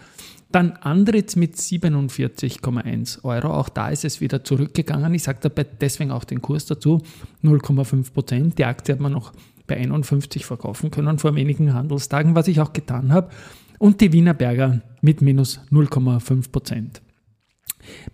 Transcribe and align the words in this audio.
Dann 0.52 0.72
Andritz 0.72 1.36
mit 1.36 1.56
47,1 1.56 3.24
Euro. 3.24 3.54
Auch 3.54 3.70
da 3.70 3.90
ist 3.90 4.04
es 4.04 4.20
wieder 4.20 4.44
zurückgegangen. 4.44 5.14
Ich 5.14 5.24
sage 5.24 5.40
dabei 5.42 5.64
deswegen 5.64 6.12
auch 6.12 6.24
den 6.24 6.42
Kurs 6.42 6.66
dazu, 6.66 7.02
0,5 7.44 8.14
Prozent. 8.14 8.58
Die 8.58 8.66
Aktie 8.66 8.94
hat 8.94 9.00
man 9.00 9.12
noch 9.12 9.32
bei 9.68 9.78
51 9.78 10.46
verkaufen 10.46 10.90
können 10.90 11.20
vor 11.20 11.36
wenigen 11.36 11.74
Handelstagen, 11.74 12.34
was 12.34 12.48
ich 12.48 12.60
auch 12.60 12.74
getan 12.74 13.14
habe. 13.14 13.30
Und 13.78 14.02
die 14.02 14.12
Wiener 14.12 14.34
Berger 14.34 14.82
mit 15.02 15.22
minus 15.22 15.62
0,5 15.72 16.52
Prozent. 16.52 17.02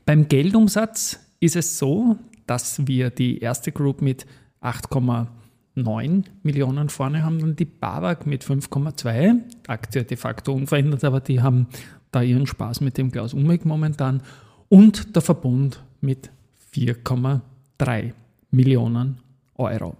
Beim 0.06 0.28
Geldumsatz 0.28 1.20
ist 1.40 1.56
es 1.56 1.78
so, 1.78 2.18
dass 2.48 2.88
wir 2.88 3.10
die 3.10 3.40
erste 3.40 3.72
Group 3.72 4.02
mit 4.02 4.26
8,9 4.62 6.24
Millionen 6.44 6.90
vorne 6.90 7.24
haben 7.24 7.42
und 7.42 7.60
die 7.60 7.66
BAWAG 7.66 8.26
mit 8.26 8.44
5,2. 8.44 9.42
Aktie 9.68 10.04
de 10.04 10.18
facto 10.18 10.54
unverändert, 10.54 11.04
aber 11.04 11.20
die 11.20 11.42
haben 11.42 11.68
da 12.12 12.22
ihren 12.22 12.48
Spaß 12.48 12.82
mit 12.82 12.98
dem 12.98 13.12
Klaus 13.12 13.34
Umek 13.34 13.66
momentan. 13.66 14.22
Und 14.70 15.16
der 15.16 15.22
Verbund 15.22 15.84
mit 16.02 16.32
4,3 16.74 18.14
Millionen 18.52 19.20
Euro. 19.56 19.96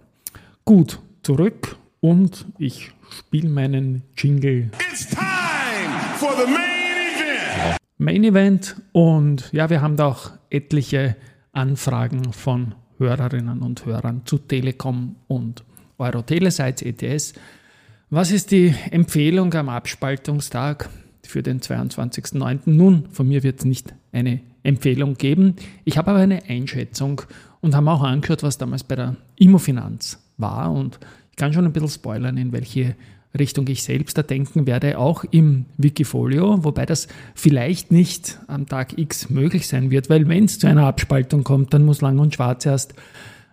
Gut, 0.64 0.98
zurück 1.22 1.76
und 2.00 2.46
ich 2.58 2.92
spiele 3.10 3.48
meinen 3.48 4.02
Jingle 4.16 4.70
It's 4.90 5.08
time 5.08 5.24
for 6.16 6.32
the 6.36 6.50
main 6.50 7.14
event. 7.14 7.78
Main 7.98 8.24
Event 8.24 8.76
und 8.92 9.52
ja, 9.52 9.70
wir 9.70 9.80
haben 9.80 9.96
da 9.96 10.06
auch 10.06 10.30
etliche 10.50 11.16
Anfragen 11.56 12.32
von 12.32 12.74
Hörerinnen 12.98 13.62
und 13.62 13.86
Hörern 13.86 14.22
zu 14.26 14.38
Telekom 14.38 15.16
und 15.26 15.64
Euroteleseits 15.98 16.82
ETS. 16.82 17.32
Was 18.10 18.30
ist 18.30 18.50
die 18.50 18.74
Empfehlung 18.90 19.52
am 19.54 19.68
Abspaltungstag 19.70 20.90
für 21.24 21.42
den 21.42 21.60
22.09.? 21.60 22.60
Nun, 22.66 23.08
von 23.10 23.26
mir 23.26 23.42
wird 23.42 23.60
es 23.60 23.64
nicht 23.64 23.94
eine 24.12 24.40
Empfehlung 24.62 25.14
geben. 25.14 25.56
Ich 25.84 25.96
habe 25.96 26.10
aber 26.10 26.20
eine 26.20 26.44
Einschätzung 26.44 27.22
und 27.60 27.74
habe 27.74 27.90
auch 27.90 28.02
angehört, 28.02 28.42
was 28.42 28.58
damals 28.58 28.84
bei 28.84 28.96
der 28.96 29.16
Immofinanz 29.36 30.22
war 30.36 30.70
und 30.72 30.98
ich 31.30 31.36
kann 31.36 31.52
schon 31.52 31.66
ein 31.66 31.72
bisschen 31.72 31.90
spoilern, 31.90 32.36
in 32.38 32.52
welche 32.52 32.96
Richtung 33.36 33.66
ich 33.68 33.82
selbst 33.82 34.18
da 34.18 34.22
denken 34.22 34.66
werde, 34.66 34.98
auch 34.98 35.24
im 35.30 35.66
Wikifolio, 35.76 36.64
wobei 36.64 36.86
das 36.86 37.08
vielleicht 37.34 37.92
nicht 37.92 38.38
am 38.46 38.66
Tag 38.66 38.98
X 38.98 39.30
möglich 39.30 39.68
sein 39.68 39.90
wird, 39.90 40.10
weil 40.10 40.28
wenn 40.28 40.44
es 40.44 40.58
zu 40.58 40.66
einer 40.66 40.86
Abspaltung 40.86 41.44
kommt, 41.44 41.72
dann 41.72 41.84
muss 41.84 42.00
Lang 42.00 42.18
und 42.18 42.34
Schwarz 42.34 42.66
erst 42.66 42.94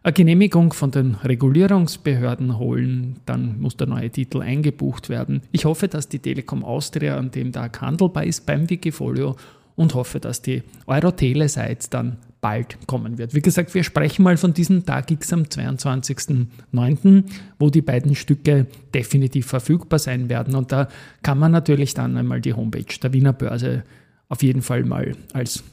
eine 0.04 0.14
Genehmigung 0.14 0.74
von 0.74 0.92
den 0.92 1.16
Regulierungsbehörden 1.16 2.58
holen, 2.58 3.22
dann 3.26 3.60
muss 3.62 3.78
der 3.78 3.88
neue 3.88 4.10
Titel 4.10 4.42
eingebucht 4.42 5.08
werden. 5.08 5.42
Ich 5.52 5.64
hoffe, 5.64 5.88
dass 5.88 6.10
die 6.10 6.20
Telekom 6.20 6.66
Austria 6.66 7.18
an 7.18 7.32
dem 7.32 7.54
Tag 7.54 7.80
handelbar 7.80 8.26
ist 8.26 8.46
beim 8.46 8.70
Wikifolio 8.70 9.38
und 9.76 9.94
hoffe, 9.96 10.20
dass 10.20 10.42
die 10.42 10.64
Eurotele-Seite 10.88 11.88
dann 11.90 12.18
bald 12.44 12.78
kommen 12.88 13.18
wird. 13.18 13.34
Wie 13.34 13.42
gesagt, 13.42 13.74
wir 13.74 13.86
sprechen 13.86 14.22
mal 14.22 14.36
von 14.36 14.54
diesem 14.54 14.86
Tag 14.86 15.10
X 15.10 15.32
am 15.32 15.44
22.09., 15.44 17.24
wo 17.58 17.70
die 17.70 17.82
beiden 17.82 18.16
Stücke 18.16 18.68
definitiv 18.94 19.48
verfügbar 19.48 19.98
sein 19.98 20.28
werden. 20.28 20.54
Und 20.54 20.74
da 20.74 20.90
kann 21.24 21.40
man 21.40 21.54
natürlich 21.54 21.94
dann 21.94 22.18
einmal 22.18 22.42
die 22.42 22.54
Homepage 22.54 23.00
der 23.02 23.14
Wiener 23.14 23.32
Börse 23.32 23.84
auf 24.28 24.44
jeden 24.44 24.62
Fall 24.62 24.84
mal 24.84 25.16
als 25.32 25.64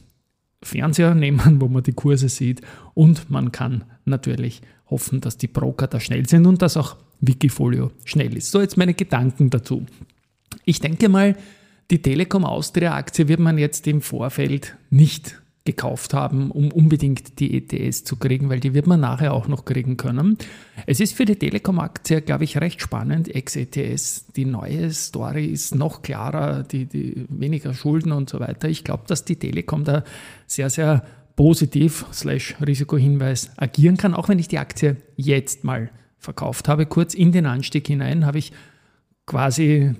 Fernseher 0.63 1.13
nehmen, 1.13 1.59
wo 1.59 1.67
man 1.67 1.83
die 1.83 1.91
Kurse 1.91 2.29
sieht. 2.29 2.61
Und 2.93 3.29
man 3.29 3.51
kann 3.51 3.83
natürlich 4.05 4.61
hoffen, 4.89 5.19
dass 5.19 5.37
die 5.37 5.47
Broker 5.47 5.87
da 5.87 5.99
schnell 5.99 6.25
sind 6.25 6.47
und 6.47 6.61
dass 6.61 6.77
auch 6.77 6.95
Wikifolio 7.19 7.91
schnell 8.05 8.37
ist. 8.37 8.49
So, 8.49 8.61
jetzt 8.61 8.77
meine 8.77 8.93
Gedanken 8.93 9.49
dazu. 9.49 9.85
Ich 10.63 10.79
denke 10.79 11.09
mal, 11.09 11.35
die 11.89 12.01
Telekom 12.01 12.45
Austria 12.45 12.95
Aktie 12.95 13.27
wird 13.27 13.41
man 13.41 13.57
jetzt 13.57 13.85
im 13.87 14.01
Vorfeld 14.01 14.77
nicht 14.89 15.40
gekauft 15.63 16.15
haben, 16.15 16.49
um 16.49 16.71
unbedingt 16.71 17.39
die 17.39 17.55
ETS 17.55 18.03
zu 18.03 18.15
kriegen, 18.15 18.49
weil 18.49 18.59
die 18.59 18.73
wird 18.73 18.87
man 18.87 18.99
nachher 18.99 19.33
auch 19.33 19.47
noch 19.47 19.63
kriegen 19.63 19.95
können. 19.95 20.37
Es 20.87 20.99
ist 20.99 21.13
für 21.13 21.25
die 21.25 21.35
Telekom-Aktie, 21.35 22.21
glaube 22.21 22.45
ich, 22.45 22.59
recht 22.59 22.81
spannend. 22.81 23.33
Ex-ETS, 23.33 24.27
die 24.35 24.45
neue 24.45 24.91
Story 24.91 25.45
ist 25.45 25.75
noch 25.75 26.01
klarer, 26.01 26.63
die, 26.63 26.85
die 26.85 27.25
weniger 27.29 27.75
Schulden 27.75 28.11
und 28.11 28.29
so 28.29 28.39
weiter. 28.39 28.69
Ich 28.69 28.83
glaube, 28.83 29.03
dass 29.05 29.23
die 29.23 29.35
Telekom 29.35 29.83
da 29.83 30.03
sehr, 30.47 30.71
sehr 30.71 31.05
positiv 31.35 32.05
slash 32.11 32.55
Risikohinweis 32.65 33.51
agieren 33.57 33.97
kann, 33.97 34.15
auch 34.15 34.29
wenn 34.29 34.39
ich 34.39 34.47
die 34.47 34.59
Aktie 34.59 34.97
jetzt 35.15 35.63
mal 35.63 35.91
verkauft 36.17 36.69
habe. 36.69 36.87
Kurz 36.87 37.13
in 37.13 37.31
den 37.31 37.45
Anstieg 37.45 37.85
hinein 37.85 38.25
habe 38.25 38.39
ich 38.39 38.51
quasi 39.27 39.93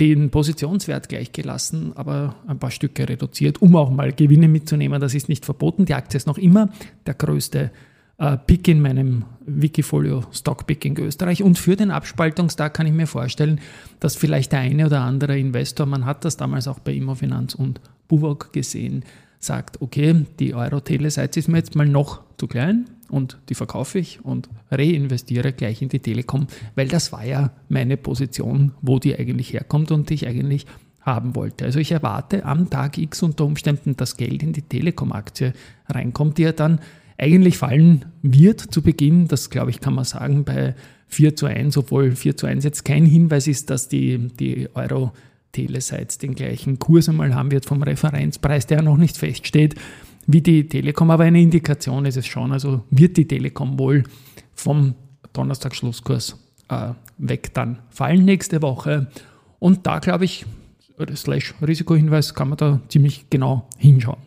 den 0.00 0.30
Positionswert 0.30 1.08
gleich 1.08 1.32
gelassen, 1.32 1.92
aber 1.94 2.36
ein 2.46 2.58
paar 2.58 2.70
Stücke 2.70 3.08
reduziert, 3.08 3.60
um 3.60 3.76
auch 3.76 3.90
mal 3.90 4.12
Gewinne 4.12 4.48
mitzunehmen. 4.48 5.00
Das 5.00 5.14
ist 5.14 5.28
nicht 5.28 5.44
verboten. 5.44 5.84
Die 5.84 5.94
Aktie 5.94 6.16
ist 6.16 6.26
noch 6.26 6.38
immer 6.38 6.70
der 7.06 7.14
größte 7.14 7.70
äh, 8.18 8.36
Pick 8.38 8.68
in 8.68 8.80
meinem 8.80 9.24
Wikifolio 9.44 10.24
Stockpick 10.32 10.84
in 10.84 10.98
Österreich. 10.98 11.42
Und 11.42 11.58
für 11.58 11.76
den 11.76 11.90
Abspaltungstag 11.90 12.74
kann 12.74 12.86
ich 12.86 12.92
mir 12.92 13.06
vorstellen, 13.06 13.60
dass 14.00 14.16
vielleicht 14.16 14.52
der 14.52 14.60
eine 14.60 14.86
oder 14.86 15.02
andere 15.02 15.38
Investor, 15.38 15.86
man 15.86 16.06
hat 16.06 16.24
das 16.24 16.36
damals 16.36 16.68
auch 16.68 16.78
bei 16.78 16.92
Immofinanz 16.92 17.54
und 17.54 17.80
Buwok 18.08 18.52
gesehen, 18.52 19.04
sagt, 19.38 19.82
okay, 19.82 20.24
die 20.38 20.54
Euro-Tele-Seite 20.54 21.40
ist 21.40 21.48
mir 21.48 21.58
jetzt 21.58 21.74
mal 21.74 21.86
noch 21.86 22.22
zu 22.38 22.46
klein 22.46 22.86
und 23.12 23.38
die 23.48 23.54
verkaufe 23.54 23.98
ich 23.98 24.24
und 24.24 24.48
reinvestiere 24.70 25.52
gleich 25.52 25.82
in 25.82 25.90
die 25.90 26.00
Telekom, 26.00 26.46
weil 26.74 26.88
das 26.88 27.12
war 27.12 27.24
ja 27.24 27.52
meine 27.68 27.96
Position, 27.96 28.72
wo 28.80 28.98
die 28.98 29.16
eigentlich 29.16 29.52
herkommt 29.52 29.92
und 29.92 30.08
die 30.08 30.14
ich 30.14 30.26
eigentlich 30.26 30.66
haben 31.02 31.34
wollte. 31.34 31.66
Also 31.66 31.78
ich 31.78 31.92
erwarte 31.92 32.44
am 32.44 32.70
Tag 32.70 32.96
X 32.96 33.22
unter 33.22 33.44
Umständen, 33.44 33.96
dass 33.96 34.16
Geld 34.16 34.42
in 34.42 34.52
die 34.52 34.62
Telekom-Aktie 34.62 35.52
reinkommt, 35.88 36.38
die 36.38 36.42
ja 36.42 36.52
dann 36.52 36.80
eigentlich 37.18 37.58
fallen 37.58 38.06
wird 38.22 38.60
zu 38.60 38.80
Beginn. 38.80 39.28
Das 39.28 39.50
glaube 39.50 39.70
ich, 39.70 39.80
kann 39.80 39.94
man 39.94 40.04
sagen, 40.04 40.44
bei 40.44 40.74
4 41.08 41.36
zu 41.36 41.46
1, 41.46 41.76
obwohl 41.76 42.12
4 42.12 42.36
zu 42.36 42.46
1 42.46 42.64
jetzt 42.64 42.84
kein 42.84 43.04
Hinweis 43.04 43.46
ist, 43.46 43.68
dass 43.68 43.88
die, 43.88 44.28
die 44.38 44.68
Euro 44.74 45.12
Telesites 45.52 46.16
den 46.16 46.34
gleichen 46.34 46.78
Kurs 46.78 47.10
einmal 47.10 47.34
haben 47.34 47.50
wird 47.50 47.66
vom 47.66 47.82
Referenzpreis, 47.82 48.66
der 48.66 48.80
noch 48.80 48.96
nicht 48.96 49.18
feststeht, 49.18 49.74
wie 50.26 50.40
die 50.40 50.68
Telekom, 50.68 51.10
aber 51.10 51.24
eine 51.24 51.40
Indikation 51.40 52.04
ist 52.04 52.16
es 52.16 52.26
schon. 52.26 52.52
Also 52.52 52.84
wird 52.90 53.16
die 53.16 53.26
Telekom 53.26 53.78
wohl 53.78 54.04
vom 54.54 54.94
Donnerstag-Schlusskurs 55.32 56.38
äh, 56.68 56.90
weg 57.18 57.54
dann 57.54 57.78
fallen 57.90 58.24
nächste 58.24 58.62
Woche. 58.62 59.08
Und 59.58 59.86
da 59.86 59.98
glaube 59.98 60.24
ich, 60.24 60.44
slash 61.14 61.54
Risikohinweis 61.60 62.34
kann 62.34 62.48
man 62.48 62.58
da 62.58 62.80
ziemlich 62.88 63.26
genau 63.30 63.68
hinschauen. 63.78 64.18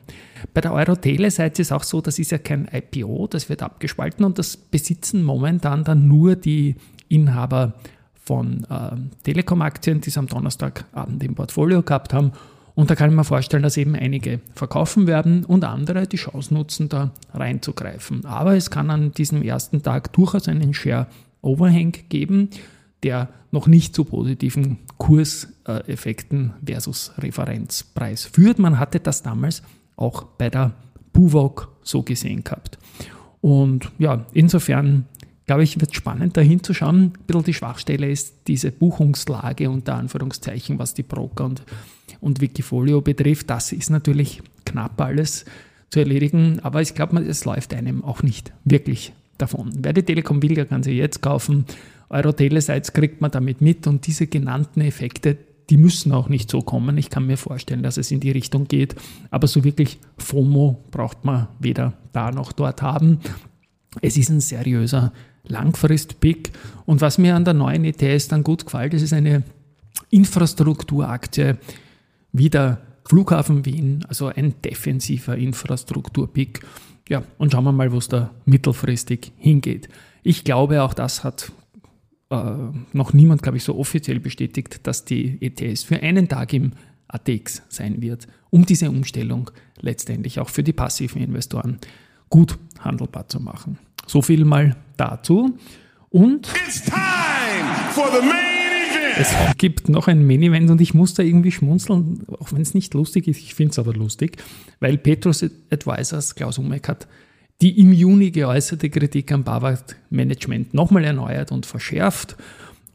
Bei 0.54 0.62
der 0.62 0.74
Euro-Tele-Seite 0.74 1.62
ist 1.62 1.72
auch 1.72 1.84
so, 1.84 2.02
das 2.02 2.20
ist 2.20 2.32
ja 2.32 2.38
kein 2.38 2.68
IPO, 2.72 3.28
das 3.28 3.50
wird 3.50 3.64
abgespalten 3.64 4.26
und 4.26 4.38
das 4.38 4.58
besitzen 4.58 5.24
momentan 5.24 5.84
dann 5.84 6.08
nur 6.08 6.36
die 6.36 6.76
Inhaber 7.08 7.74
von 8.16 8.66
äh, 8.70 8.96
Telekom-Aktien, 9.24 10.02
die 10.02 10.10
sie 10.10 10.20
am 10.20 10.28
Donnerstagabend 10.28 11.24
im 11.24 11.36
Portfolio 11.36 11.82
gehabt 11.84 12.14
haben. 12.14 12.32
Und 12.76 12.90
da 12.90 12.96
kann 12.96 13.10
ich 13.10 13.16
mir 13.16 13.24
vorstellen, 13.24 13.64
dass 13.64 13.78
eben 13.78 13.96
einige 13.96 14.42
verkaufen 14.54 15.08
werden 15.08 15.46
und 15.46 15.64
andere 15.64 16.08
die 16.08 16.18
Chance 16.18 16.54
nutzen, 16.54 16.90
da 16.90 17.12
reinzugreifen. 17.34 18.26
Aber 18.26 18.56
es 18.56 18.70
kann 18.70 18.90
an 18.90 19.14
diesem 19.14 19.42
ersten 19.42 19.82
Tag 19.82 20.12
durchaus 20.14 20.48
einen 20.50 20.74
Share-Overhang 20.74 21.94
geben, 22.10 22.50
der 23.02 23.30
noch 23.52 23.68
nicht 23.68 23.96
zu 23.96 24.04
positiven 24.04 24.80
Kurseffekten 24.98 26.54
versus 26.66 27.14
Referenzpreis 27.18 28.26
führt. 28.26 28.60
Man 28.60 28.78
hatte 28.78 29.00
das 29.00 29.24
damals 29.24 29.64
auch 29.96 30.24
bei 30.24 30.50
der 30.50 30.74
Buwok 31.14 31.72
so 31.82 32.04
gesehen 32.04 32.44
gehabt. 32.44 32.78
Und 33.40 33.90
ja, 34.00 34.26
insofern 34.34 35.06
glaube 35.46 35.64
ich, 35.64 35.80
wird 35.80 35.96
spannend, 35.96 36.38
da 36.38 36.42
hinzuschauen. 36.42 36.96
Ein 36.96 37.14
bisschen 37.28 37.44
die 37.44 37.54
Schwachstelle 37.54 38.10
ist 38.10 38.48
diese 38.48 38.72
Buchungslage 38.72 39.70
unter 39.70 39.96
Anführungszeichen, 39.96 40.80
was 40.80 40.94
die 40.94 41.04
Broker 41.04 41.46
und, 41.46 41.64
und 42.22 42.42
Wikifolio 42.42 43.02
betrifft. 43.02 43.50
Das 43.50 43.72
ist 43.72 43.90
natürlich 43.90 44.42
knapp 44.66 45.00
alles 45.00 45.46
zu 45.90 46.00
erledigen, 46.00 46.60
aber 46.62 46.82
ich 46.82 46.96
glaube, 46.96 47.20
es 47.20 47.46
läuft 47.46 47.74
einem 47.74 48.04
auch 48.04 48.24
nicht 48.24 48.52
wirklich 48.64 49.14
davon. 49.38 49.72
Wer 49.78 49.94
die 49.94 50.04
Telekom 50.04 50.42
will, 50.42 50.56
der 50.56 50.66
kann 50.66 50.84
sie 50.84 50.94
jetzt 50.94 51.22
kaufen. 51.22 51.66
Euro 52.10 52.32
Telesites 52.32 52.94
kriegt 52.94 53.22
man 53.22 53.32
damit 53.32 53.62
mit 53.62 53.88
und 53.88 54.06
diese 54.08 54.28
genannten 54.28 54.82
Effekte, 54.82 55.38
die 55.70 55.78
müssen 55.78 56.12
auch 56.12 56.30
nicht 56.30 56.50
so 56.52 56.62
kommen. 56.62 56.98
Ich 56.98 57.10
kann 57.10 57.26
mir 57.26 57.38
vorstellen, 57.38 57.82
dass 57.82 57.98
es 57.98 58.12
in 58.12 58.20
die 58.20 58.32
Richtung 58.32 58.68
geht, 58.68 58.96
aber 59.32 59.48
so 59.48 59.64
wirklich 59.64 59.98
FOMO 60.18 60.84
braucht 60.92 61.26
man 61.26 61.48
weder 61.60 61.94
da 62.14 62.32
noch 62.32 62.52
dort 62.52 62.82
haben. 62.82 63.20
Es 64.02 64.18
ist 64.18 64.30
ein 64.30 64.42
seriöser 64.42 65.12
Langfrist-Pick 65.48 66.52
und 66.86 67.02
was 67.02 67.18
mir 67.18 67.36
an 67.36 67.46
der 67.46 67.54
neuen 67.54 67.86
ETS 67.86 68.28
dann 68.28 68.44
gut 68.44 68.66
gefällt, 68.66 68.94
das 68.94 69.02
ist 69.02 69.14
eine 69.14 69.44
Infrastrukturaktie 70.10 71.56
wie 72.38 72.50
der 72.50 72.80
Flughafen 73.08 73.66
Wien, 73.66 74.04
also 74.08 74.28
ein 74.28 74.56
defensiver 74.64 75.38
Infrastrukturpick. 75.38 76.66
Ja, 77.08 77.24
und 77.38 77.52
schauen 77.52 77.64
wir 77.64 77.72
mal, 77.72 77.92
wo 77.92 77.98
es 77.98 78.08
da 78.08 78.32
mittelfristig 78.46 79.32
hingeht. 79.38 79.90
Ich 80.24 80.44
glaube, 80.44 80.82
auch 80.82 80.94
das 80.94 81.24
hat 81.24 81.52
äh, 82.32 82.36
noch 82.94 83.14
niemand, 83.14 83.44
glaube 83.44 83.58
ich, 83.58 83.64
so 83.64 83.78
offiziell 83.78 84.20
bestätigt, 84.20 84.86
dass 84.88 85.06
die 85.06 85.38
ETS 85.40 85.84
für 85.84 86.02
einen 86.02 86.28
Tag 86.28 86.54
im 86.54 86.72
ATX 87.08 87.62
sein 87.70 88.02
wird, 88.02 88.28
um 88.50 88.66
diese 88.66 88.90
Umstellung 88.90 89.52
letztendlich 89.80 90.40
auch 90.40 90.50
für 90.50 90.64
die 90.64 90.74
passiven 90.74 91.22
Investoren 91.22 91.78
gut 92.30 92.58
handelbar 92.80 93.30
zu 93.30 93.40
machen. 93.40 93.78
So 94.08 94.24
viel 94.24 94.44
mal 94.46 94.76
dazu. 94.98 95.58
Und 96.10 96.48
It's 96.68 96.82
time 96.82 96.96
for 97.92 98.08
the 98.12 98.28
main. 98.28 98.55
Es 99.18 99.34
gibt 99.58 99.90
noch 99.90 100.08
ein 100.08 100.26
Main-Event 100.26 100.70
und 100.70 100.82
ich 100.82 100.94
muss 100.94 101.14
da 101.14 101.24
irgendwie 101.24 101.52
schmunzeln, 101.52 102.26
auch 102.40 102.52
wenn 102.52 102.62
es 102.62 102.74
nicht 102.74 102.94
lustig 102.94 103.28
ist, 103.28 103.40
ich 103.40 103.56
finde 103.56 103.72
es 103.72 103.80
aber 103.80 103.94
lustig, 103.94 104.38
weil 104.80 104.98
Petrus 104.98 105.46
Advisors 105.70 106.36
Klaus 106.36 106.58
Umek 106.58 106.88
hat 106.88 107.08
die 107.62 107.80
im 107.80 107.94
Juni 107.94 108.32
geäußerte 108.32 108.90
Kritik 108.90 109.32
am 109.32 109.44
Bavard-Management 109.44 110.74
nochmal 110.74 111.06
erneuert 111.06 111.52
und 111.52 111.66
verschärft 111.66 112.36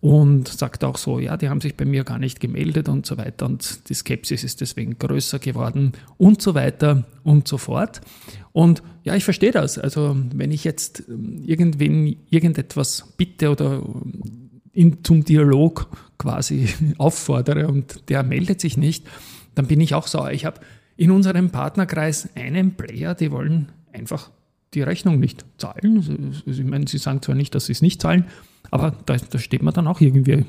und 0.00 0.49
sagt 0.49 0.84
auch 0.84 0.96
so, 0.96 1.19
ja, 1.19 1.37
die 1.37 1.49
haben 1.49 1.61
sich 1.61 1.76
bei 1.76 1.84
mir 1.84 2.05
gar 2.05 2.19
nicht 2.19 2.40
gemeldet 2.40 2.88
und 2.88 3.06
so 3.06 3.19
weiter 3.19 3.46
und 3.46 3.88
die 3.88 3.94
Skepsis 3.94 4.44
ist 4.44 4.61
deswegen 4.61 4.99
größer 4.99 5.38
geworden 5.38 5.93
und 6.16 6.40
so 6.40 6.55
weiter 6.55 7.05
und 7.23 7.49
so 7.49 7.58
fort. 7.58 8.00
Und 8.52 8.82
ja, 9.05 9.14
ich 9.14 9.25
verstehe 9.25 9.52
das. 9.52 9.78
Also 9.78 10.16
wenn 10.34 10.52
ich 10.52 10.64
jetzt 10.64 11.05
ähm, 11.08 11.43
irgendwen 11.44 12.16
irgendetwas 12.31 13.14
bitte 13.16 13.50
oder 13.50 13.82
in, 14.72 15.02
zum 15.05 15.25
Dialog 15.25 15.88
quasi 16.19 16.69
auffordere 16.99 17.69
und 17.69 18.08
der 18.08 18.22
meldet 18.22 18.61
sich 18.61 18.76
nicht, 18.76 19.06
dann 19.55 19.67
bin 19.67 19.81
ich 19.81 19.94
auch 19.94 20.06
sauer. 20.06 20.31
Ich 20.32 20.44
habe 20.44 20.61
in 20.96 21.11
unserem 21.11 21.50
Partnerkreis 21.50 22.28
einen 22.34 22.75
Player, 22.75 23.14
die 23.14 23.31
wollen 23.31 23.70
einfach 23.93 24.31
die 24.75 24.82
Rechnung 24.82 25.19
nicht 25.19 25.44
zahlen. 25.58 26.43
Ich 26.46 26.62
meine, 26.64 26.87
sie 26.87 26.99
sagen 26.99 27.22
zwar 27.22 27.34
nicht, 27.34 27.55
dass 27.55 27.67
sie 27.67 27.72
es 27.72 27.82
nicht 27.82 28.00
zahlen, 28.00 28.26
aber 28.70 28.94
da, 29.06 29.17
da 29.17 29.38
steht 29.38 29.62
man 29.62 29.75
dann 29.75 29.87
auch 29.87 30.00
irgendwie 30.00 30.44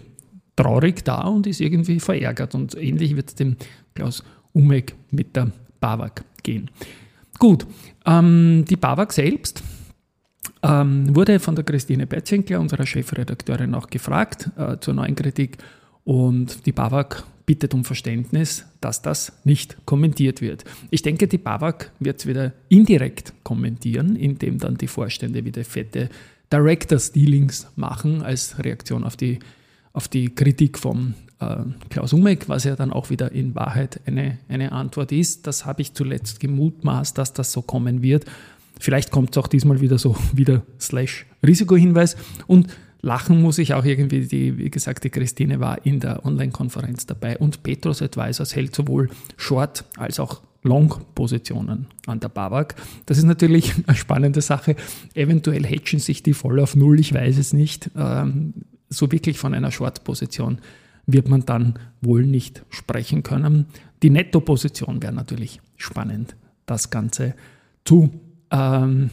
traurig 0.56 1.04
da 1.04 1.22
und 1.22 1.48
ist 1.48 1.62
irgendwie 1.62 2.00
verärgert. 2.00 2.54
Und 2.54 2.76
ähnlich 2.76 3.16
wird 3.16 3.30
es 3.30 3.36
dem 3.36 3.56
Klaus 3.96 4.24
Umek 4.54 4.96
mit 5.10 5.36
der 5.36 5.52
BAWAG 5.80 6.24
gehen. 6.44 6.70
Gut, 7.40 7.66
ähm, 8.06 8.66
die 8.70 8.76
BAWAG 8.76 9.12
selbst 9.12 9.64
ähm, 10.64 11.16
wurde 11.16 11.40
von 11.40 11.56
der 11.56 11.64
Christine 11.64 12.08
Betzinkler, 12.08 12.60
unserer 12.60 12.86
Chefredakteurin, 12.86 13.74
auch 13.74 13.88
gefragt 13.88 14.50
äh, 14.58 14.78
zur 14.80 14.94
neuen 14.94 15.16
Kritik. 15.16 15.58
Und 16.04 16.66
die 16.66 16.72
BAWAG 16.72 17.24
bittet 17.46 17.74
um 17.74 17.84
Verständnis, 17.84 18.66
dass 18.80 19.02
das 19.02 19.34
nicht 19.44 19.78
kommentiert 19.86 20.42
wird. 20.42 20.64
Ich 20.90 21.02
denke, 21.02 21.28
die 21.28 21.38
BAWAG 21.38 21.92
wird 22.00 22.20
es 22.20 22.28
wieder 22.28 22.54
indirekt 22.70 23.34
kommentieren, 23.44 24.16
indem 24.16 24.58
dann 24.58 24.78
die 24.78 24.88
Vorstände 24.88 25.44
wieder 25.44 25.64
fette 25.64 26.10
Directors 26.52 27.12
Dealings 27.12 27.68
machen 27.76 28.22
als 28.22 28.58
Reaktion 28.60 29.04
auf 29.04 29.16
die, 29.16 29.40
auf 29.94 30.08
die 30.08 30.30
Kritik 30.30 30.78
von 30.78 31.14
äh, 31.40 31.58
Klaus 31.90 32.14
Umek, 32.14 32.50
was 32.50 32.66
ja 32.66 32.76
dann 32.76 32.92
auch 32.92 33.10
wieder 33.10 33.32
in 33.32 33.56
Wahrheit 33.56 34.02
eine, 34.06 34.38
eine 34.48 34.72
Antwort 34.72 35.12
ist. 35.12 35.48
Das 35.48 35.66
habe 35.66 35.82
ich 35.82 35.94
zuletzt 35.94 36.40
gemutmaßt, 36.40 37.18
dass 37.18 37.34
das 37.34 37.52
so 37.52 37.62
kommen 37.62 38.02
wird. 38.02 38.26
Vielleicht 38.82 39.12
kommt 39.12 39.30
es 39.32 39.38
auch 39.38 39.48
diesmal 39.48 39.80
wieder 39.80 40.00
so, 40.00 40.16
wieder 40.34 40.64
slash 40.80 41.28
Risikohinweis. 41.46 42.18
Und 42.48 42.68
lachen 43.02 43.40
muss 43.40 43.60
ich 43.60 43.76
auch 43.76 43.86
irgendwie, 43.86 44.26
die, 44.26 44.58
wie 44.58 44.72
gesagt, 44.72 45.04
die 45.04 45.12
Christine 45.12 45.60
war 45.60 45.86
in 45.86 46.00
der 46.00 46.26
Online-Konferenz 46.26 47.06
dabei 47.06 47.38
und 47.38 47.62
Petrus 47.62 48.02
Advisors 48.02 48.56
hält 48.56 48.76
sowohl 48.76 49.10
Short- 49.38 49.86
als 49.98 50.20
auch 50.20 50.42
Long-Positionen 50.64 51.88
an 52.08 52.20
der 52.20 52.30
BAWAG. 52.30 52.76
Das 53.06 53.20
ist 53.20 53.26
natürlich 53.26 53.72
eine 53.86 53.96
spannende 53.96 54.42
Sache. 54.42 54.76
Eventuell 55.14 55.64
hedgen 55.64 56.00
sich 56.00 56.24
die 56.24 56.34
voll 56.34 56.60
auf 56.60 56.76
Null, 56.76 57.00
ich 57.00 57.14
weiß 57.14 57.38
es 57.38 57.54
nicht. 57.54 57.92
Ähm, 57.96 58.54
so 58.90 59.12
wirklich 59.12 59.38
von 59.38 59.54
einer 59.54 59.72
Short-Position 59.72 60.58
wird 61.06 61.30
man 61.30 61.46
dann 61.46 61.76
wohl 62.02 62.26
nicht 62.26 62.64
sprechen 62.70 63.22
können. 63.22 63.68
Die 64.02 64.10
Netto-Position 64.10 65.04
wäre 65.04 65.14
natürlich 65.14 65.62
spannend, 65.78 66.36
das 66.66 66.90
Ganze 66.90 67.36
zu 67.86 68.10
ähm, 68.52 69.10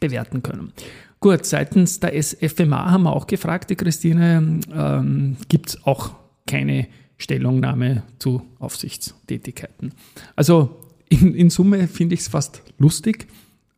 bewerten 0.00 0.42
können. 0.42 0.72
Gut, 1.20 1.46
seitens 1.46 2.00
der 2.00 2.20
SFMA 2.20 2.90
haben 2.90 3.04
wir 3.04 3.14
auch 3.14 3.26
gefragt, 3.26 3.70
die 3.70 3.76
Christine, 3.76 4.60
ähm, 4.72 5.36
gibt 5.48 5.70
es 5.70 5.86
auch 5.86 6.10
keine 6.46 6.86
Stellungnahme 7.16 8.02
zu 8.18 8.42
Aufsichtstätigkeiten. 8.58 9.94
Also 10.36 10.76
in, 11.08 11.34
in 11.34 11.50
Summe 11.50 11.88
finde 11.88 12.14
ich 12.14 12.20
es 12.20 12.28
fast 12.28 12.62
lustig, 12.78 13.26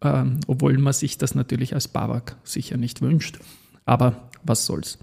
ähm, 0.02 0.40
obwohl 0.46 0.76
man 0.78 0.92
sich 0.92 1.18
das 1.18 1.34
natürlich 1.34 1.74
als 1.74 1.88
BAWAG 1.88 2.36
sicher 2.44 2.76
nicht 2.76 3.02
wünscht. 3.02 3.38
Aber 3.84 4.28
was 4.42 4.66
soll's. 4.66 4.98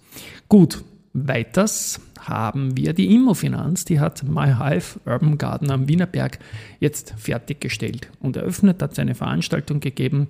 Gut, 0.49 0.83
weiters 1.13 1.99
haben 2.19 2.75
wir 2.75 2.93
die 2.93 3.13
Immofinanz, 3.13 3.85
die 3.85 3.99
hat 3.99 4.23
MyHive 4.23 4.99
Urban 5.05 5.37
Garden 5.37 5.71
am 5.71 5.87
Wienerberg 5.87 6.39
jetzt 6.79 7.13
fertiggestellt 7.17 8.09
und 8.19 8.35
eröffnet, 8.35 8.81
hat 8.81 8.97
eine 8.97 9.15
Veranstaltung 9.15 9.79
gegeben 9.79 10.27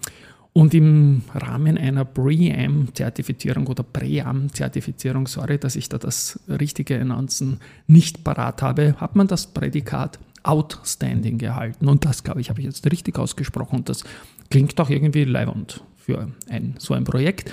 und 0.53 0.73
im 0.75 1.23
Rahmen 1.33 1.79
einer 1.79 2.05
Pre-Am-Zertifizierung 2.05 3.65
oder 3.67 3.81
Pre-Am-Zertifizierung, 3.81 5.27
sorry, 5.27 5.57
dass 5.57 5.75
ich 5.75 5.89
da 5.89 5.97
das 5.97 6.39
richtige 6.47 6.99
Announcen 6.99 7.59
nicht 7.87 8.23
parat 8.23 8.61
habe, 8.61 8.95
hat 8.99 9.15
man 9.15 9.27
das 9.27 9.47
Prädikat 9.47 10.19
Outstanding 10.43 11.37
gehalten. 11.37 11.87
Und 11.87 12.05
das, 12.05 12.23
glaube 12.23 12.41
ich, 12.41 12.49
habe 12.49 12.59
ich 12.59 12.65
jetzt 12.67 12.85
richtig 12.91 13.17
ausgesprochen. 13.17 13.77
Und 13.77 13.89
das 13.89 14.03
klingt 14.51 14.79
auch 14.79 14.89
irgendwie 14.89 15.23
leibend 15.23 15.81
für 15.95 16.27
ein, 16.49 16.75
so 16.77 16.93
ein 16.93 17.05
Projekt. 17.05 17.51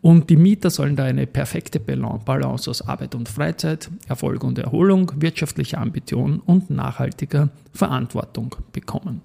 Und 0.00 0.30
die 0.30 0.36
Mieter 0.36 0.70
sollen 0.70 0.96
da 0.96 1.04
eine 1.04 1.26
perfekte 1.26 1.80
Balance 1.80 2.70
aus 2.70 2.82
Arbeit 2.82 3.14
und 3.14 3.28
Freizeit, 3.28 3.90
Erfolg 4.08 4.44
und 4.44 4.58
Erholung, 4.58 5.10
wirtschaftlicher 5.16 5.80
Ambition 5.80 6.40
und 6.40 6.70
nachhaltiger 6.70 7.50
Verantwortung 7.72 8.54
bekommen. 8.72 9.22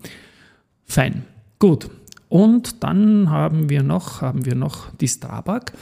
Fein. 0.86 1.24
Gut. 1.60 1.90
Und 2.30 2.84
dann 2.84 3.30
haben 3.30 3.70
wir 3.70 3.84
noch, 3.84 4.22
haben 4.22 4.46
wir 4.46 4.56
noch 4.56 4.90
die 4.96 5.08
Strabag. 5.08 5.74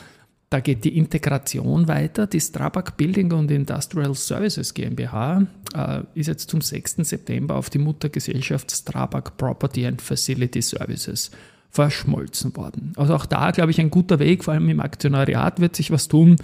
Da 0.50 0.62
geht 0.62 0.84
die 0.84 0.98
Integration 0.98 1.88
weiter. 1.88 2.26
Die 2.26 2.42
Strabag 2.42 2.98
Building 2.98 3.32
und 3.34 3.52
Industrial 3.52 4.16
Services 4.16 4.74
GmbH 4.74 5.46
äh, 5.76 6.02
ist 6.16 6.26
jetzt 6.26 6.50
zum 6.50 6.62
6. 6.62 6.98
September 7.02 7.56
auf 7.56 7.70
die 7.70 7.78
Muttergesellschaft 7.78 8.72
Strabag 8.72 9.38
Property 9.38 9.86
and 9.86 10.02
Facility 10.02 10.62
Services 10.64 11.30
verschmolzen 11.70 12.56
worden. 12.56 12.94
Also 12.96 13.16
auch 13.16 13.26
da, 13.26 13.52
glaube 13.52 13.72
ich, 13.72 13.80
ein 13.80 13.92
guter 13.92 14.20
Weg, 14.20 14.44
vor 14.44 14.54
allem 14.54 14.70
im 14.70 14.80
Aktionariat 14.80 15.60
wird 15.60 15.76
sich 15.76 15.92
was 15.92 16.08
tun. 16.08 16.38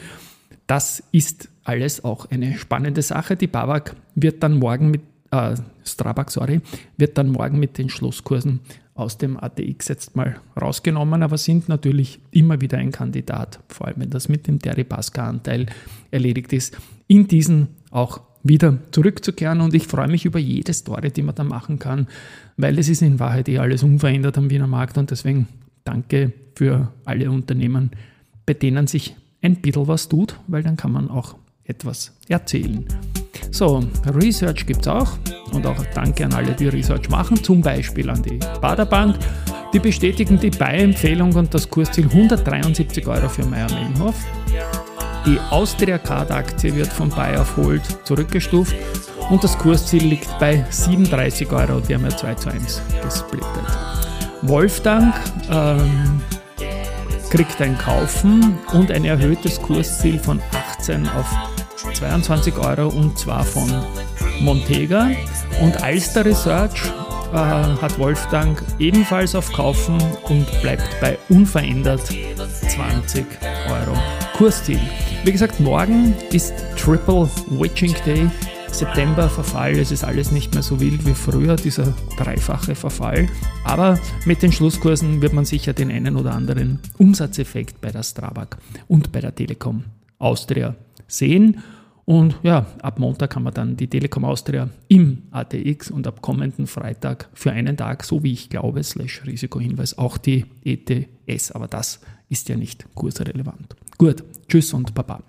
Das 0.67 1.03
ist 1.12 1.50
alles 1.63 2.03
auch 2.03 2.29
eine 2.29 2.58
spannende 2.58 3.01
Sache. 3.01 3.36
Die 3.36 3.48
BAWAG 3.48 3.96
wird 4.15 4.44
dann 4.44 4.60
morgen 4.60 4.91
mit, 4.91 5.01
äh, 5.32 5.55
Strabag, 5.84 6.29
sorry, 6.29 6.62
wird 6.98 7.17
dann 7.17 7.29
morgen 7.29 7.60
mit 7.60 7.77
den 7.77 7.89
Schlusskursen 7.89 8.60
aus 8.94 9.17
dem 9.17 9.38
ATX 9.38 9.89
jetzt 9.89 10.15
mal 10.15 10.39
rausgenommen, 10.60 11.22
aber 11.22 11.38
sind 11.38 11.67
natürlich 11.67 12.20
immer 12.32 12.62
wieder 12.62 12.77
ein 12.77 12.91
Kandidat, 12.91 13.60
vor 13.67 13.88
allem 13.88 13.98
wenn 13.98 14.10
das 14.10 14.29
mit 14.29 14.48
dem 14.48 14.60
Deripaska-Anteil 14.60 15.65
erledigt 16.12 16.53
ist, 16.53 16.77
in 17.08 17.27
diesen 17.27 17.67
auch 17.91 18.22
wieder 18.46 18.78
zurückzukehren 18.92 19.60
und 19.60 19.74
ich 19.74 19.88
freue 19.88 20.08
mich 20.08 20.24
über 20.24 20.40
jede 20.40 20.72
Story, 20.72 21.12
die 21.12 21.24
man 21.24 21.36
da 21.36 21.44
machen 21.44 21.80
kann, 21.80 22.08
weil 22.58 22.78
es 22.78 22.88
ist 22.88 23.02
in 23.02 23.20
Wahrheit 23.20 23.50
eh 23.50 23.58
alles 23.58 23.84
unverändert 23.84 24.38
am 24.38 24.50
Wiener 24.50 24.68
Markt 24.68 24.98
und 24.98 25.12
deswegen 25.12 25.48
danke 25.84 26.32
für 26.56 26.92
alle 27.06 27.30
Unternehmen, 27.32 27.92
bei 28.46 28.54
denen 28.54 28.88
sich 28.88 29.16
ein 29.42 29.58
bisschen 29.58 29.88
was 29.88 30.08
tut, 30.08 30.40
weil 30.48 30.64
dann 30.64 30.78
kann 30.78 30.92
man 30.92 31.10
auch 31.10 31.36
etwas 31.64 32.14
erzählen. 32.28 32.86
So, 33.52 33.84
Research 34.06 34.66
gibt 34.66 34.82
es 34.82 34.88
auch 34.88 35.18
und 35.52 35.66
auch 35.66 35.84
danke 35.96 36.25
an 36.25 36.34
alle, 36.34 36.54
die 36.54 36.68
Research 36.68 37.10
machen, 37.10 37.44
zum 37.44 37.62
Beispiel 37.62 38.10
an 38.10 38.22
die 38.22 38.40
Baderbank. 38.62 39.18
Die 39.74 39.80
bestätigen 39.80 40.40
die 40.40 40.52
Buy-Empfehlung 40.52 41.34
und 41.34 41.54
das 41.54 41.70
Kursziel 41.70 42.06
173 42.06 43.08
Euro 43.08 43.28
für 43.28 43.46
Meier 43.46 43.70
Mellenhof. 43.72 44.16
Die 45.25 45.39
Austria 45.50 45.98
Card 45.98 46.29
Aktie 46.29 46.75
wird 46.75 46.94
von 46.94 47.10
Buy 47.10 47.36
auf 47.36 47.58
Hold 47.58 47.82
zurückgestuft 48.03 48.75
und 49.32 49.44
das 49.44 49.58
Kursziel 49.58 50.03
liegt 50.03 50.29
bei 50.39 50.63
37 50.70 51.51
Euro. 51.51 51.79
Die 51.79 51.96
haben 51.96 52.03
ja 52.03 52.15
2 52.15 52.36
zu 52.36 52.50
1 52.51 52.82
gesplittet. 53.01 53.48
Wolfgang 54.44 55.15
ähm, 55.50 56.22
kriegt 57.32 57.60
ein 57.60 57.75
Kaufen 57.79 58.55
und 58.74 58.91
ein 58.91 59.03
erhöhtes 59.03 59.60
Kursziel 59.60 60.20
von 60.20 60.39
18 60.77 61.10
auf 61.10 61.25
22 61.96 62.55
Euro 62.60 62.89
und 62.89 63.17
zwar 63.17 63.44
von 63.44 63.67
Montega. 64.41 65.10
Und 65.60 65.82
Alster 65.82 66.24
Research 66.24 66.86
äh, 67.34 67.38
hat 67.38 67.98
Wolfgang 67.98 68.62
ebenfalls 68.77 69.34
auf 69.34 69.51
Kaufen 69.51 69.98
und 70.29 70.46
bleibt 70.62 71.00
bei 71.01 71.17
unverändert 71.29 72.08
20 72.67 73.25
Euro 73.70 73.98
Kursziel. 74.38 74.82
Wie 75.25 75.32
gesagt, 75.32 75.60
morgen 75.60 76.13
ist 76.32 76.53
Triple 76.77 77.27
Witching 77.50 77.96
Day. 78.05 78.29
September 78.72 79.27
Verfall, 79.27 79.72
es 79.79 79.91
ist 79.91 80.03
alles 80.03 80.32
nicht 80.32 80.53
mehr 80.53 80.62
so 80.62 80.79
wild 80.79 81.03
wie 81.03 81.15
früher, 81.15 81.55
dieser 81.55 81.96
dreifache 82.15 82.75
Verfall. 82.75 83.27
Aber 83.63 84.00
mit 84.25 84.44
den 84.44 84.51
Schlusskursen 84.51 85.24
wird 85.24 85.34
man 85.34 85.44
sicher 85.44 85.74
den 85.74 85.89
einen 85.89 86.15
oder 86.15 86.36
anderen 86.36 86.77
Umsatzeffekt 87.00 87.82
bei 87.82 87.89
der 87.89 88.03
Strabag 88.03 88.58
und 88.88 89.12
bei 89.12 89.20
der 89.20 89.34
Telekom 89.34 89.86
Austria 90.20 90.75
sehen. 91.08 91.58
Und 92.05 92.36
ja, 92.44 92.67
ab 92.84 93.00
Montag 93.00 93.32
kann 93.32 93.41
man 93.41 93.53
dann 93.55 93.77
die 93.77 93.88
Telekom 93.88 94.25
Austria 94.25 94.70
im 94.89 95.24
ATX 95.32 95.89
und 95.89 96.05
ab 96.05 96.22
kommenden 96.22 96.67
Freitag 96.67 97.29
für 97.34 97.51
einen 97.51 97.77
Tag, 97.77 98.03
so 98.03 98.22
wie 98.22 98.34
ich 98.34 98.51
glaube, 98.51 98.84
slash 98.84 99.24
Risikohinweis, 99.25 99.98
auch 99.98 100.20
die 100.20 100.46
ETS. 100.63 101.51
Aber 101.51 101.67
das 101.67 102.00
ist 102.29 102.48
ja 102.48 102.58
nicht 102.58 102.86
kursrelevant. 102.94 103.75
Gut, 103.98 104.24
tschüss 104.48 104.74
und 104.74 104.94
baba. 104.94 105.24